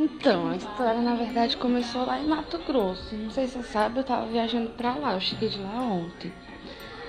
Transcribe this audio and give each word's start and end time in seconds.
Então, 0.00 0.46
a 0.46 0.54
história 0.54 1.02
na 1.02 1.16
verdade 1.16 1.56
começou 1.56 2.06
lá 2.06 2.20
em 2.20 2.28
Mato 2.28 2.56
Grosso. 2.58 3.16
Não 3.16 3.32
sei 3.32 3.48
se 3.48 3.54
você 3.54 3.64
sabe, 3.64 3.98
eu 3.98 4.04
tava 4.04 4.26
viajando 4.26 4.70
pra 4.70 4.94
lá, 4.94 5.14
eu 5.14 5.20
cheguei 5.20 5.48
de 5.48 5.58
lá 5.58 5.80
ontem. 5.80 6.32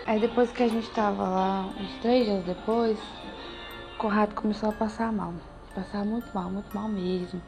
Aí 0.07 0.19
depois 0.19 0.51
que 0.51 0.63
a 0.63 0.67
gente 0.67 0.89
tava 0.89 1.21
lá, 1.21 1.69
uns 1.79 2.01
três 2.01 2.25
dias 2.25 2.43
depois, 2.45 2.97
o 3.93 3.97
Conrado 3.99 4.33
começou 4.33 4.69
a 4.69 4.71
passar 4.71 5.11
mal. 5.11 5.35
Passar 5.75 6.03
muito 6.03 6.33
mal, 6.33 6.49
muito 6.49 6.75
mal 6.75 6.89
mesmo. 6.89 7.39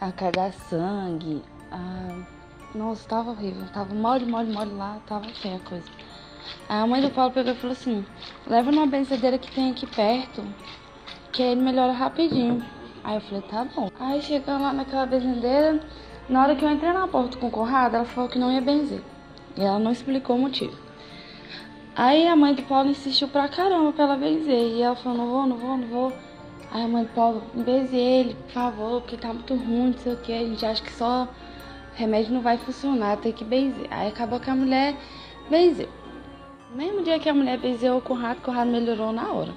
A 0.00 0.12
cagar 0.12 0.52
sangue. 0.52 1.42
A... 1.72 2.22
Nossa, 2.72 3.08
tava 3.08 3.30
horrível. 3.32 3.66
Tava 3.72 3.92
mole, 3.92 4.26
mole, 4.26 4.52
mole 4.52 4.74
lá, 4.74 5.00
tava 5.08 5.28
feia 5.30 5.56
a 5.56 5.68
coisa. 5.68 5.90
Aí 6.68 6.78
a 6.80 6.86
mãe 6.86 7.02
do 7.02 7.10
Paulo 7.10 7.32
pegou 7.32 7.52
e 7.52 7.56
falou 7.56 7.72
assim: 7.72 8.06
leva 8.46 8.70
numa 8.70 8.86
benzedeira 8.86 9.38
que 9.38 9.50
tem 9.50 9.72
aqui 9.72 9.88
perto, 9.88 10.44
que 11.32 11.42
ele 11.42 11.62
melhora 11.62 11.92
rapidinho. 11.92 12.64
Aí 13.04 13.14
eu 13.16 13.20
falei: 13.20 13.42
tá 13.42 13.64
bom. 13.64 13.90
Aí 13.98 14.22
chegando 14.22 14.62
lá 14.62 14.72
naquela 14.72 15.06
benzedeira, 15.06 15.80
na 16.28 16.42
hora 16.42 16.56
que 16.56 16.64
eu 16.64 16.70
entrei 16.70 16.92
na 16.92 17.08
porta 17.08 17.36
com 17.36 17.48
o 17.48 17.50
Conrado, 17.50 17.96
ela 17.96 18.04
falou 18.04 18.28
que 18.28 18.38
não 18.38 18.52
ia 18.52 18.60
benzer. 18.60 19.02
E 19.56 19.62
ela 19.62 19.78
não 19.78 19.92
explicou 19.92 20.36
o 20.36 20.38
motivo. 20.38 20.76
Aí 21.96 22.28
a 22.28 22.36
mãe 22.36 22.54
do 22.54 22.62
Paulo 22.62 22.90
insistiu 22.90 23.28
pra 23.28 23.48
caramba 23.48 23.92
pra 23.92 24.04
ela 24.04 24.16
benzer. 24.16 24.76
E 24.76 24.82
ela 24.82 24.96
falou: 24.96 25.18
não 25.18 25.26
vou, 25.26 25.46
não 25.46 25.56
vou, 25.56 25.76
não 25.76 25.88
vou. 25.88 26.12
Aí 26.70 26.84
a 26.84 26.88
mãe 26.88 27.04
do 27.04 27.10
Paulo, 27.14 27.42
benze 27.54 27.96
ele, 27.96 28.34
por 28.34 28.52
favor, 28.52 29.00
porque 29.00 29.16
tá 29.16 29.28
muito 29.32 29.54
ruim, 29.54 29.86
não 29.86 29.98
sei 29.98 30.12
o 30.12 30.16
que. 30.18 30.32
A 30.32 30.44
gente 30.44 30.66
acha 30.66 30.82
que 30.82 30.92
só 30.92 31.26
remédio 31.94 32.34
não 32.34 32.42
vai 32.42 32.58
funcionar, 32.58 33.16
tem 33.16 33.32
que 33.32 33.44
benzer. 33.44 33.86
Aí 33.90 34.08
acabou 34.08 34.38
que 34.38 34.50
a 34.50 34.54
mulher 34.54 34.94
benzeu. 35.48 35.88
No 36.70 36.76
mesmo 36.76 37.02
dia 37.02 37.18
que 37.18 37.28
a 37.28 37.34
mulher 37.34 37.58
benzeu 37.58 37.96
o 37.96 38.02
Conrado, 38.02 38.38
o 38.38 38.42
Conrado 38.42 38.70
melhorou 38.70 39.12
na 39.12 39.32
hora. 39.32 39.54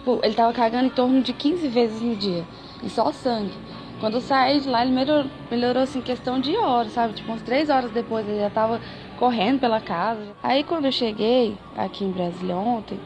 Tipo, 0.00 0.18
ele 0.22 0.34
tava 0.34 0.50
cagando 0.54 0.86
em 0.86 0.90
torno 0.90 1.20
de 1.20 1.34
15 1.34 1.68
vezes 1.68 2.00
no 2.00 2.16
dia. 2.16 2.42
E 2.82 2.88
só 2.88 3.12
sangue. 3.12 3.52
Quando 4.00 4.14
eu 4.14 4.20
saí 4.22 4.58
de 4.58 4.66
lá, 4.66 4.82
ele 4.82 4.92
melhorou, 4.92 5.30
melhorou 5.50 5.82
assim, 5.82 6.00
questão 6.00 6.40
de 6.40 6.56
horas, 6.56 6.92
sabe? 6.92 7.12
Tipo, 7.12 7.30
umas 7.30 7.42
três 7.42 7.68
horas 7.68 7.90
depois 7.90 8.26
ele 8.26 8.40
já 8.40 8.48
tava 8.48 8.80
correndo 9.18 9.60
pela 9.60 9.78
casa. 9.78 10.22
Aí 10.42 10.64
quando 10.64 10.86
eu 10.86 10.92
cheguei 10.92 11.58
aqui 11.76 12.02
em 12.02 12.10
Brasília 12.10 12.56
ontem, 12.56 12.98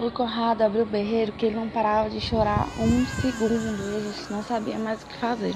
o 0.00 0.10
Conrado 0.10 0.62
abriu 0.62 0.84
o 0.84 0.86
berreiro 0.86 1.32
que 1.32 1.44
ele 1.44 1.56
não 1.56 1.68
parava 1.68 2.08
de 2.08 2.22
chorar 2.22 2.70
um 2.78 3.04
segundo. 3.04 3.82
Ele 3.82 4.10
não 4.30 4.42
sabia 4.42 4.78
mais 4.78 5.02
o 5.02 5.06
que 5.06 5.16
fazer. 5.18 5.54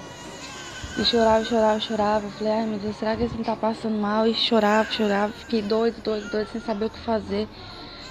E 0.99 1.05
chorava, 1.05 1.43
chorava, 1.43 1.81
chorava. 1.81 2.27
Eu 2.27 2.31
falei, 2.33 2.53
ai 2.53 2.67
meu 2.67 2.79
Deus, 2.79 2.97
será 2.97 3.17
que 3.17 3.23
ele 3.23 3.33
não 3.39 3.43
tá 3.43 3.57
passando 3.57 3.97
mal? 3.97 4.27
E 4.27 4.35
chorava, 4.35 4.91
chorava. 4.91 5.33
Fiquei 5.33 5.63
doido, 5.63 6.03
doido, 6.03 6.31
doido, 6.31 6.49
sem 6.49 6.61
saber 6.61 6.85
o 6.85 6.91
que 6.91 6.99
fazer. 6.99 7.49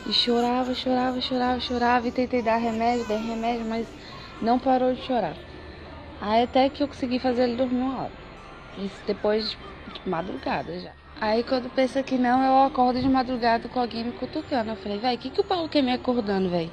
E 0.06 0.14
chorava, 0.14 0.74
chorava, 0.74 1.20
chorava, 1.20 1.60
chorava. 1.60 2.08
E 2.08 2.12
tentei 2.12 2.42
dar 2.42 2.58
remédio, 2.58 3.06
dei 3.08 3.18
remédio, 3.18 3.66
mas 3.66 3.88
não 4.42 4.60
parou 4.60 4.94
de 4.94 5.02
chorar. 5.02 5.36
Aí 6.22 6.44
até 6.44 6.70
que 6.70 6.84
eu 6.84 6.88
consegui 6.88 7.20
fazer 7.20 7.44
ele 7.44 7.56
dormir 7.56 7.82
uma 7.82 8.04
hora. 8.04 8.12
Isso 8.78 9.02
depois 9.06 9.50
de 9.50 9.58
madrugada 10.10 10.80
já. 10.80 10.92
Aí 11.20 11.44
quando 11.44 11.70
pensa 11.70 12.04
que 12.04 12.18
não, 12.18 12.44
eu 12.44 12.68
acordo 12.68 13.00
de 13.00 13.08
madrugada 13.08 13.68
com 13.70 13.80
alguém 13.80 14.04
me 14.04 14.12
cutucando. 14.12 14.72
Eu 14.72 14.76
falei, 14.76 14.98
velho, 14.98 15.16
o 15.16 15.20
que, 15.20 15.30
que 15.30 15.42
o 15.42 15.44
Paulo 15.44 15.70
quer 15.70 15.82
me 15.82 15.94
acordando, 15.94 16.50
velho? 16.50 16.72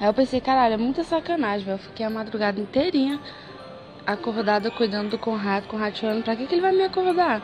Aí 0.00 0.06
eu 0.06 0.14
pensei, 0.14 0.40
caralho, 0.40 0.74
é 0.74 0.76
muita 0.76 1.02
sacanagem, 1.02 1.64
velho. 1.64 1.74
Eu 1.74 1.78
fiquei 1.78 2.04
a 2.04 2.10
madrugada 2.10 2.60
inteirinha 2.60 3.18
acordada 4.06 4.70
cuidando 4.70 5.10
do 5.10 5.18
Conrado, 5.18 5.66
Conrado 5.68 5.96
chorando, 5.98 6.24
pra 6.24 6.34
que, 6.34 6.46
que 6.46 6.54
ele 6.54 6.62
vai 6.62 6.72
me 6.72 6.82
acordar? 6.82 7.42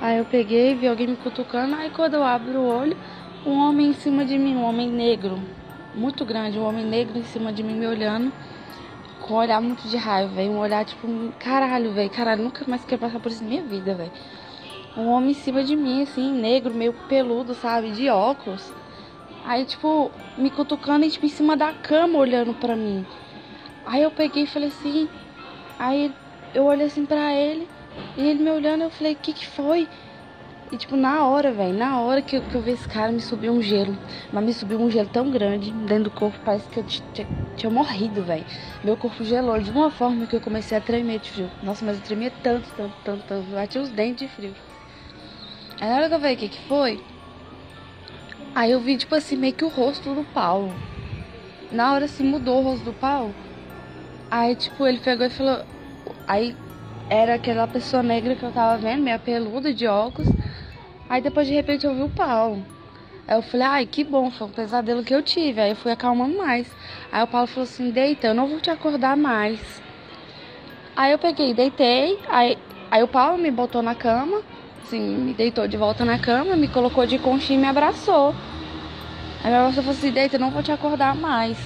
Aí 0.00 0.16
eu 0.16 0.24
peguei, 0.24 0.74
vi 0.74 0.88
alguém 0.88 1.08
me 1.08 1.16
cutucando, 1.16 1.74
aí 1.74 1.90
quando 1.90 2.14
eu 2.14 2.24
abro 2.24 2.60
o 2.60 2.66
olho, 2.66 2.96
um 3.44 3.58
homem 3.58 3.88
em 3.88 3.94
cima 3.94 4.24
de 4.24 4.38
mim, 4.38 4.56
um 4.56 4.64
homem 4.64 4.88
negro, 4.88 5.38
muito 5.94 6.24
grande, 6.24 6.58
um 6.58 6.66
homem 6.66 6.84
negro 6.84 7.18
em 7.18 7.24
cima 7.24 7.52
de 7.52 7.62
mim 7.62 7.74
me 7.74 7.86
olhando, 7.86 8.32
com 9.20 9.34
um 9.34 9.36
olhar 9.36 9.60
muito 9.60 9.88
de 9.88 9.96
raiva, 9.96 10.32
velho. 10.34 10.52
Um 10.52 10.58
olhar 10.58 10.84
tipo, 10.84 11.06
caralho, 11.38 11.92
velho, 11.92 12.10
caralho, 12.10 12.44
nunca 12.44 12.64
mais 12.66 12.84
quero 12.84 13.00
passar 13.00 13.20
por 13.20 13.30
isso 13.30 13.42
na 13.42 13.50
minha 13.50 13.62
vida, 13.62 13.94
velho 13.94 14.12
um 14.98 15.06
homem 15.10 15.30
em 15.30 15.34
cima 15.34 15.62
de 15.62 15.76
mim, 15.76 16.02
assim, 16.02 16.32
negro, 16.32 16.74
meio 16.74 16.92
peludo, 17.08 17.54
sabe, 17.54 17.92
de 17.92 18.08
óculos. 18.08 18.72
Aí, 19.44 19.64
tipo, 19.64 20.10
me 20.36 20.50
cutucando 20.50 21.06
e, 21.06 21.10
tipo, 21.10 21.24
em 21.24 21.28
cima 21.28 21.56
da 21.56 21.72
cama, 21.72 22.18
olhando 22.18 22.52
pra 22.52 22.74
mim. 22.74 23.06
Aí 23.86 24.02
eu 24.02 24.10
peguei 24.10 24.42
e 24.42 24.46
falei 24.46 24.68
assim. 24.68 25.08
Aí 25.78 26.12
eu 26.52 26.64
olhei 26.64 26.86
assim 26.86 27.06
pra 27.06 27.32
ele, 27.32 27.68
e 28.16 28.26
ele 28.26 28.42
me 28.42 28.50
olhando, 28.50 28.82
eu 28.82 28.90
falei, 28.90 29.12
o 29.12 29.16
que 29.16 29.32
que 29.32 29.46
foi? 29.46 29.88
E, 30.70 30.76
tipo, 30.76 30.96
na 30.96 31.26
hora, 31.26 31.52
velho, 31.52 31.76
na 31.76 32.00
hora 32.02 32.20
que 32.20 32.36
eu, 32.36 32.42
que 32.42 32.54
eu 32.54 32.60
vi 32.62 32.72
esse 32.72 32.86
cara, 32.86 33.10
me 33.10 33.20
subiu 33.20 33.52
um 33.52 33.62
gelo. 33.62 33.98
Mas 34.30 34.44
me 34.44 34.52
subiu 34.52 34.78
um 34.78 34.90
gelo 34.90 35.08
tão 35.08 35.30
grande 35.30 35.70
dentro 35.72 36.04
do 36.04 36.10
corpo, 36.10 36.38
parece 36.44 36.68
que 36.68 36.78
eu 36.80 36.84
tinha, 36.84 37.70
morrido, 37.70 38.22
velho. 38.22 38.44
Meu 38.84 38.96
corpo 38.96 39.24
gelou 39.24 39.58
de 39.60 39.70
uma 39.70 39.90
forma 39.90 40.26
que 40.26 40.36
eu 40.36 40.40
comecei 40.40 40.76
a 40.76 40.80
tremer 40.80 41.20
de 41.20 41.30
frio. 41.30 41.50
Nossa, 41.62 41.84
mas 41.84 41.96
eu 41.98 42.04
tremia 42.04 42.30
tanto, 42.42 42.68
tanto, 42.76 42.94
tanto, 43.02 43.24
tanto. 43.24 43.50
Bati 43.50 43.78
os 43.78 43.88
dentes 43.90 44.28
de 44.28 44.34
frio. 44.34 44.54
Aí 45.80 45.88
na 45.88 45.96
hora 45.96 46.08
que 46.08 46.14
eu 46.14 46.20
vi 46.20 46.34
o 46.34 46.36
que 46.36 46.48
que 46.48 46.60
foi, 46.68 47.00
aí 48.54 48.70
eu 48.72 48.80
vi, 48.80 48.96
tipo 48.96 49.14
assim, 49.14 49.36
meio 49.36 49.54
que 49.54 49.64
o 49.64 49.68
rosto 49.68 50.14
do 50.14 50.24
Paulo. 50.24 50.74
Na 51.70 51.92
hora 51.92 52.04
assim, 52.04 52.24
mudou 52.24 52.60
o 52.60 52.62
rosto 52.62 52.84
do 52.84 52.94
Paulo. 52.94 53.34
Aí, 54.30 54.54
tipo, 54.56 54.86
ele 54.86 54.98
pegou 55.00 55.26
e 55.26 55.30
falou. 55.30 55.64
Aí 56.26 56.56
era 57.08 57.34
aquela 57.34 57.66
pessoa 57.66 58.02
negra 58.02 58.36
que 58.36 58.44
eu 58.44 58.52
tava 58.52 58.76
vendo, 58.78 59.02
meio 59.02 59.18
peluda, 59.20 59.72
de 59.72 59.86
óculos. 59.86 60.28
Aí 61.08 61.22
depois 61.22 61.46
de 61.46 61.54
repente 61.54 61.86
eu 61.86 61.94
vi 61.94 62.02
o 62.02 62.08
Paulo. 62.08 62.64
Aí 63.26 63.36
eu 63.36 63.42
falei, 63.42 63.66
ai, 63.66 63.86
que 63.86 64.04
bom, 64.04 64.30
foi 64.30 64.46
um 64.46 64.50
pesadelo 64.50 65.04
que 65.04 65.14
eu 65.14 65.22
tive. 65.22 65.60
Aí 65.60 65.70
eu 65.70 65.76
fui 65.76 65.92
acalmando 65.92 66.36
mais. 66.36 66.66
Aí 67.10 67.22
o 67.22 67.26
Paulo 67.26 67.46
falou 67.46 67.64
assim, 67.64 67.90
deita, 67.90 68.28
eu 68.28 68.34
não 68.34 68.46
vou 68.46 68.60
te 68.60 68.70
acordar 68.70 69.16
mais. 69.16 69.60
Aí 70.96 71.12
eu 71.12 71.18
peguei, 71.18 71.54
deitei, 71.54 72.18
aí, 72.28 72.58
aí 72.90 73.02
o 73.02 73.08
Paulo 73.08 73.38
me 73.38 73.50
botou 73.50 73.82
na 73.82 73.94
cama 73.94 74.42
assim, 74.88 75.00
me 75.00 75.34
deitou 75.34 75.68
de 75.68 75.76
volta 75.76 76.04
na 76.04 76.18
cama, 76.18 76.56
me 76.56 76.66
colocou 76.66 77.06
de 77.06 77.18
conchinha 77.18 77.58
e 77.58 77.62
me 77.62 77.68
abraçou. 77.68 78.34
Aí 79.44 79.50
meu 79.50 79.60
abraçou 79.60 79.82
falou 79.82 79.96
assim, 79.96 80.10
deita, 80.10 80.38
não 80.38 80.50
vou 80.50 80.62
te 80.62 80.72
acordar 80.72 81.14
mais. 81.14 81.58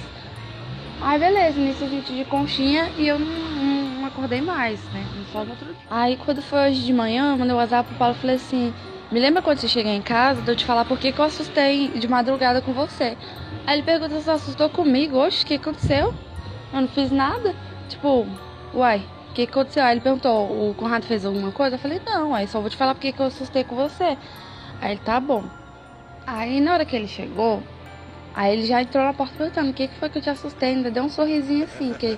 Aí 1.01 1.19
beleza, 1.19 1.59
nisso 1.59 1.83
a 1.83 1.87
gente 1.87 2.13
de 2.13 2.25
conchinha 2.25 2.89
e 2.97 3.07
eu 3.07 3.17
não, 3.17 3.25
não, 3.25 4.01
não 4.01 4.05
acordei 4.05 4.41
mais, 4.41 4.79
né? 4.93 5.03
Só 5.31 5.43
no 5.43 5.51
outro 5.51 5.65
dia. 5.65 5.75
Aí 5.89 6.17
quando 6.17 6.41
foi 6.41 6.69
hoje 6.69 6.83
de 6.83 6.93
manhã, 6.93 7.31
eu 7.31 7.37
mandei 7.37 7.53
o 7.53 7.57
WhatsApp 7.57 7.89
pro 7.89 7.97
Paulo 7.97 8.15
e 8.15 8.21
falei 8.21 8.35
assim, 8.35 8.73
me 9.13 9.19
lembra 9.19 9.43
quando 9.43 9.59
você 9.59 9.67
chegar 9.67 9.91
em 9.91 10.01
casa, 10.01 10.41
de 10.41 10.49
eu 10.49 10.55
te 10.55 10.65
falar 10.65 10.85
por 10.85 10.97
que, 10.97 11.11
que 11.11 11.19
eu 11.19 11.25
assustei 11.25 11.87
de 11.89 12.07
madrugada 12.07 12.63
com 12.63 12.73
você. 12.73 13.15
Aí 13.63 13.75
ele 13.75 13.83
perguntou 13.83 14.19
se 14.19 14.29
assustou 14.29 14.71
comigo, 14.71 15.17
oxe, 15.17 15.43
o 15.43 15.45
que 15.45 15.53
aconteceu? 15.53 16.15
Eu 16.73 16.81
não 16.81 16.87
fiz 16.87 17.11
nada. 17.11 17.53
Tipo, 17.87 18.25
uai, 18.73 19.05
o 19.29 19.33
que 19.35 19.43
aconteceu? 19.43 19.83
Aí 19.83 19.93
ele 19.93 20.01
perguntou, 20.01 20.71
o 20.71 20.73
Conrado 20.73 21.05
fez 21.05 21.23
alguma 21.25 21.51
coisa? 21.51 21.75
Eu 21.75 21.79
falei, 21.79 22.01
não, 22.03 22.33
aí 22.33 22.47
só 22.47 22.59
vou 22.59 22.71
te 22.71 22.75
falar 22.75 22.95
porque 22.95 23.11
que 23.11 23.19
eu 23.19 23.27
assustei 23.27 23.63
com 23.63 23.75
você. 23.75 24.17
Aí 24.81 24.93
ele, 24.93 24.99
tá 24.99 25.19
bom. 25.19 25.43
Aí 26.25 26.59
na 26.59 26.73
hora 26.73 26.83
que 26.83 26.95
ele 26.95 27.07
chegou, 27.07 27.61
aí 28.33 28.53
ele 28.53 28.65
já 28.65 28.81
entrou 28.81 29.03
na 29.03 29.13
porta 29.13 29.35
perguntando 29.37 29.69
o 29.69 29.73
que, 29.75 29.89
que 29.89 29.95
foi 29.95 30.09
que 30.09 30.17
eu 30.17 30.23
te 30.23 30.29
assustei, 30.31 30.69
ainda 30.69 30.89
deu 30.89 31.03
um 31.03 31.09
sorrisinho 31.09 31.65
assim, 31.65 31.93
que 31.93 32.17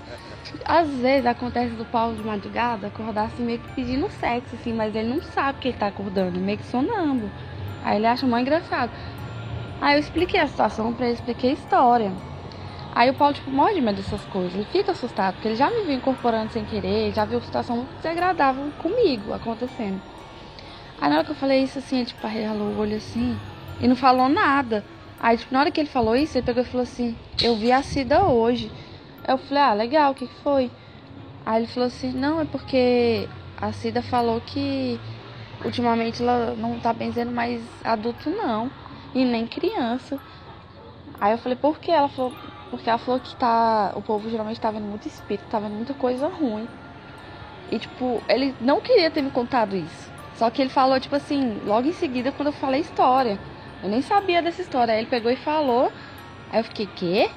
às 0.66 0.90
vezes 0.90 1.26
acontece 1.26 1.76
do 1.76 1.86
Paulo 1.86 2.16
de 2.16 2.24
madrugada 2.24 2.88
acordar 2.88 3.26
assim 3.26 3.44
meio 3.44 3.60
que 3.60 3.74
pedindo 3.74 4.10
sexo, 4.10 4.56
assim, 4.56 4.74
mas 4.74 4.96
ele 4.96 5.10
não 5.10 5.22
sabe 5.22 5.60
que 5.60 5.68
ele 5.70 5.78
tá 5.78 5.88
acordando, 5.88 6.40
meio 6.40 6.58
que 6.58 6.66
sonâmbulo. 6.66 7.32
Aí 7.84 7.98
ele 7.98 8.08
acha 8.08 8.28
mó 8.28 8.38
engraçado. 8.38 8.92
Aí 9.82 9.96
eu 9.96 10.00
expliquei 10.00 10.40
a 10.40 10.48
situação 10.48 10.94
pra 10.94 11.06
ele, 11.06 11.16
expliquei 11.16 11.52
a 11.52 11.54
história. 11.54 12.14
Aí 12.94 13.10
o 13.10 13.14
Paulo, 13.14 13.34
tipo, 13.34 13.52
morre 13.52 13.74
de 13.74 13.82
medo 13.82 13.98
dessas 13.98 14.22
coisas. 14.26 14.54
Ele 14.54 14.66
fica 14.66 14.92
assustado, 14.92 15.34
porque 15.34 15.50
ele 15.50 15.56
já 15.56 15.70
me 15.70 15.84
viu 15.84 15.96
incorporando 15.96 16.54
sem 16.54 16.64
querer, 16.64 17.14
já 17.14 17.26
viu 17.26 17.42
situação 17.42 17.76
muito 17.78 17.96
desagradável 17.98 18.72
comigo 18.78 19.34
acontecendo. 19.34 20.02
Aí 21.00 21.10
na 21.10 21.18
hora 21.18 21.26
que 21.26 21.32
eu 21.32 21.36
falei 21.36 21.62
isso, 21.64 21.78
assim, 21.80 21.98
ele, 21.98 22.06
tipo, 22.06 22.26
arregalou 22.26 22.70
o 22.70 22.80
olho 22.80 22.96
assim 22.96 23.38
e 23.82 23.88
não 23.88 23.96
falou 23.96 24.30
nada. 24.30 24.84
Aí, 25.20 25.38
tipo, 25.38 25.54
na 25.54 25.60
hora 25.60 25.72
que 25.72 25.80
ele 25.80 25.90
falou 25.90 26.16
isso, 26.16 26.38
ele 26.38 26.46
pegou 26.46 26.64
e 26.64 26.66
falou 26.66 26.84
assim: 26.84 27.16
Eu 27.42 27.56
vi 27.56 27.72
a 27.72 27.82
Cida 27.82 28.24
hoje. 28.24 28.72
Eu 29.28 29.38
falei: 29.38 29.64
Ah, 29.64 29.74
legal, 29.74 30.12
o 30.12 30.16
que, 30.16 30.28
que 30.28 30.44
foi? 30.44 30.72
Aí 31.46 31.62
ele 31.62 31.68
falou 31.72 31.88
assim: 31.88 32.12
Não, 32.12 32.40
é 32.40 32.46
porque 32.46 33.28
a 33.58 33.72
Cida 33.72 34.02
falou 34.02 34.42
que 34.42 35.00
ultimamente 35.64 36.22
ela 36.22 36.56
não 36.56 36.80
tá 36.80 36.94
benzendo 36.94 37.32
mais 37.32 37.62
adulto, 37.84 38.30
não, 38.30 38.70
e 39.14 39.24
nem 39.26 39.48
criança. 39.48 40.20
Aí 41.20 41.32
eu 41.32 41.38
falei: 41.38 41.58
Por 41.58 41.80
que? 41.80 41.92
Ela 41.92 42.10
falou: 42.10 42.34
porque 42.70 42.90
ela 42.90 43.00
falou 43.00 43.20
que 43.20 43.36
tá. 43.36 43.94
O 43.96 44.02
povo 44.02 44.30
geralmente 44.30 44.60
tá 44.60 44.72
vendo 44.72 44.86
muito 44.86 45.08
espírito, 45.08 45.48
tá 45.50 45.60
vendo 45.60 45.76
muita 45.76 45.94
coisa 45.94 46.28
ruim. 46.28 46.68
E, 47.72 47.80
tipo, 47.80 48.22
ele 48.30 48.54
não 48.60 48.82
queria 48.82 49.10
ter 49.10 49.22
me 49.22 49.32
contado 49.32 49.76
isso. 49.76 50.12
Só 50.36 50.50
que 50.50 50.62
ele 50.62 50.70
falou, 50.70 51.00
tipo 51.00 51.16
assim, 51.16 51.62
logo 51.66 51.88
em 51.88 51.94
seguida, 51.94 52.32
quando 52.32 52.48
eu 52.48 52.54
falei 52.54 52.82
história. 52.82 53.40
Eu 53.82 53.90
nem 53.90 54.02
sabia 54.02 54.42
dessa 54.42 54.62
história. 54.62 54.94
Aí 54.94 55.00
ele 55.00 55.10
pegou 55.10 55.32
e 55.32 55.36
falou. 55.38 55.92
Aí 56.52 56.60
eu 56.60 56.64
fiquei, 56.64 56.88
quê? 56.96 57.30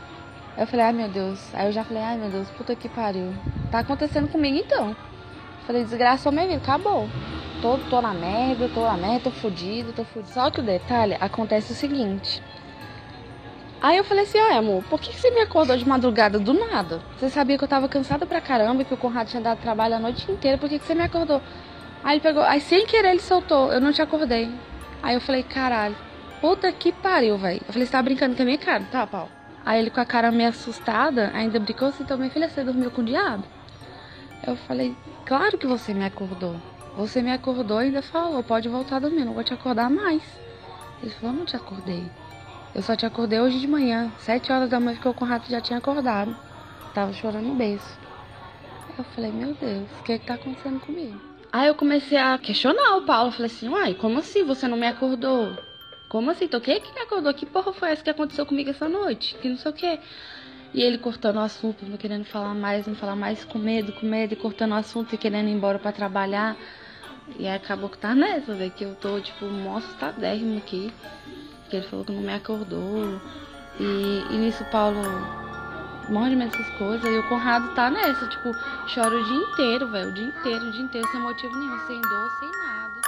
Aí 0.58 0.64
eu 0.64 0.66
falei, 0.66 0.86
ai 0.86 0.92
meu 0.92 1.08
Deus. 1.08 1.54
Aí 1.54 1.68
eu 1.68 1.72
já 1.72 1.84
falei, 1.84 2.02
ai 2.02 2.16
meu 2.16 2.28
Deus, 2.30 2.50
puta 2.50 2.74
que 2.74 2.88
pariu. 2.88 3.32
Tá 3.70 3.78
acontecendo 3.78 4.28
comigo 4.28 4.58
então. 4.58 4.96
Falei, 5.64 5.84
desgraçou 5.84 6.32
minha 6.32 6.48
vida, 6.48 6.58
acabou. 6.58 7.08
Tô, 7.62 7.78
tô 7.88 8.02
na 8.02 8.12
merda, 8.12 8.68
tô 8.68 8.80
na 8.80 8.96
merda, 8.96 9.20
tô 9.20 9.30
fudido, 9.30 9.92
tô 9.92 10.02
fudido. 10.02 10.34
Só 10.34 10.50
que 10.50 10.58
o 10.58 10.62
detalhe 10.64 11.16
acontece 11.20 11.70
o 11.70 11.76
seguinte. 11.76 12.42
Aí 13.80 13.98
eu 13.98 14.02
falei 14.02 14.24
assim, 14.24 14.38
ah, 14.38 14.58
amor, 14.58 14.82
por 14.90 15.00
que 15.00 15.12
você 15.12 15.30
me 15.30 15.42
acordou 15.42 15.76
de 15.76 15.86
madrugada 15.86 16.40
do 16.40 16.52
nada? 16.52 17.00
Você 17.16 17.30
sabia 17.30 17.56
que 17.56 17.62
eu 17.62 17.68
tava 17.68 17.88
cansada 17.88 18.26
pra 18.26 18.40
caramba, 18.40 18.82
que 18.82 18.92
o 18.92 18.96
Conrado 18.96 19.28
tinha 19.28 19.40
dado 19.40 19.60
trabalho 19.60 19.94
a 19.94 20.00
noite 20.00 20.28
inteira, 20.28 20.58
por 20.58 20.68
que 20.68 20.80
você 20.80 20.92
me 20.92 21.04
acordou? 21.04 21.40
Aí 22.02 22.14
ele 22.14 22.20
pegou, 22.20 22.42
aí 22.42 22.60
sem 22.60 22.84
querer 22.84 23.10
ele 23.10 23.20
soltou, 23.20 23.72
eu 23.72 23.80
não 23.80 23.92
te 23.92 24.02
acordei. 24.02 24.50
Aí 25.00 25.14
eu 25.14 25.20
falei, 25.20 25.44
caralho, 25.44 25.96
puta 26.40 26.72
que 26.72 26.90
pariu, 26.90 27.38
velho. 27.38 27.60
Eu 27.64 27.72
falei, 27.72 27.86
você 27.86 27.92
tá 27.92 28.02
brincando 28.02 28.34
com 28.34 28.42
a 28.42 28.44
minha 28.44 28.58
cara? 28.58 28.82
Tá, 28.90 29.06
pau. 29.06 29.37
Aí 29.64 29.80
ele 29.80 29.90
com 29.90 30.00
a 30.00 30.04
cara 30.04 30.30
meio 30.30 30.48
assustada, 30.48 31.30
ainda 31.34 31.60
brincou 31.60 31.88
assim 31.88 32.04
também, 32.04 32.30
filha, 32.30 32.48
você 32.48 32.64
dormiu 32.64 32.90
com 32.90 33.02
o 33.02 33.04
diabo? 33.04 33.44
Eu 34.46 34.56
falei, 34.56 34.96
claro 35.26 35.58
que 35.58 35.66
você 35.66 35.92
me 35.92 36.04
acordou. 36.04 36.56
Você 36.96 37.22
me 37.22 37.32
acordou 37.32 37.82
e 37.82 37.86
ainda 37.86 38.02
falou, 38.02 38.42
pode 38.42 38.68
voltar 38.68 38.96
a 38.96 39.00
dormir, 39.00 39.24
não 39.24 39.34
vou 39.34 39.44
te 39.44 39.54
acordar 39.54 39.90
mais. 39.90 40.22
Ele 41.02 41.10
falou, 41.12 41.36
não 41.36 41.44
te 41.44 41.56
acordei. 41.56 42.10
Eu 42.74 42.82
só 42.82 42.96
te 42.96 43.06
acordei 43.06 43.40
hoje 43.40 43.60
de 43.60 43.66
manhã, 43.66 44.10
sete 44.18 44.50
horas 44.52 44.70
da 44.70 44.80
manhã, 44.80 44.96
porque 44.96 45.08
o 45.08 45.14
Conrado 45.14 45.46
já 45.48 45.60
tinha 45.60 45.78
acordado. 45.78 46.36
Tava 46.94 47.12
chorando 47.12 47.46
no 47.46 47.54
berço. 47.54 47.98
Eu 48.96 49.04
falei, 49.04 49.30
meu 49.30 49.54
Deus, 49.54 49.88
o 50.00 50.02
que 50.02 50.12
é 50.12 50.18
que 50.18 50.26
tá 50.26 50.34
acontecendo 50.34 50.80
comigo? 50.80 51.20
Aí 51.52 51.68
eu 51.68 51.74
comecei 51.74 52.18
a 52.18 52.36
questionar 52.36 52.96
o 52.96 53.02
Paulo. 53.02 53.30
Falei 53.32 53.46
assim, 53.46 53.68
uai, 53.68 53.94
como 53.94 54.18
assim 54.18 54.44
você 54.44 54.66
não 54.66 54.76
me 54.76 54.86
acordou? 54.86 55.56
Como 56.08 56.30
assim? 56.30 56.48
Toquei 56.48 56.80
que 56.80 56.92
me 56.92 57.00
acordou? 57.00 57.32
Que 57.34 57.44
porra 57.44 57.72
foi 57.72 57.90
essa 57.90 58.02
que 58.02 58.10
aconteceu 58.10 58.46
comigo 58.46 58.70
essa 58.70 58.88
noite? 58.88 59.34
Que 59.36 59.48
não 59.48 59.58
sei 59.58 59.70
o 59.70 59.74
quê. 59.74 60.00
E 60.72 60.82
ele 60.82 60.98
cortando 60.98 61.36
o 61.36 61.40
assunto, 61.40 61.84
não 61.86 61.96
querendo 61.96 62.24
falar 62.24 62.54
mais, 62.54 62.86
não 62.86 62.94
falar 62.94 63.16
mais, 63.16 63.44
com 63.44 63.58
medo, 63.58 63.92
com 63.92 64.06
medo, 64.06 64.34
e 64.34 64.36
cortando 64.36 64.72
o 64.72 64.74
assunto 64.74 65.14
e 65.14 65.18
querendo 65.18 65.48
ir 65.48 65.52
embora 65.52 65.78
para 65.78 65.92
trabalhar. 65.92 66.56
E 67.38 67.46
aí 67.46 67.56
acabou 67.56 67.88
que 67.88 67.98
tá 67.98 68.14
nessa, 68.14 68.54
velho, 68.54 68.70
que 68.70 68.84
eu 68.84 68.94
tô, 68.94 69.20
tipo, 69.20 69.46
mó 69.46 69.78
assustadérrimo 69.78 70.58
aqui. 70.58 70.92
Que 71.68 71.76
ele 71.76 71.86
falou 71.86 72.04
que 72.04 72.12
não 72.12 72.22
me 72.22 72.32
acordou. 72.32 73.20
E, 73.78 74.24
e 74.30 74.36
nisso 74.38 74.62
o 74.62 74.70
Paulo 74.70 75.00
morre 76.08 76.36
dessas 76.36 76.68
coisas. 76.78 77.04
E 77.04 77.18
o 77.18 77.28
Conrado 77.28 77.74
tá 77.74 77.90
nessa, 77.90 78.26
tipo, 78.28 78.50
chora 78.94 79.14
o 79.14 79.24
dia 79.24 79.36
inteiro, 79.36 79.88
velho. 79.88 80.10
O 80.10 80.14
dia 80.14 80.24
inteiro, 80.24 80.64
o 80.66 80.72
dia 80.72 80.82
inteiro, 80.82 81.08
sem 81.08 81.20
motivo 81.20 81.54
nenhum, 81.56 81.78
sem 81.86 82.00
dor, 82.00 82.30
sem 82.40 82.50
nada. 82.50 83.07